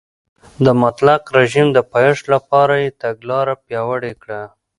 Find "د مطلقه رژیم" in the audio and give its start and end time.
0.65-1.67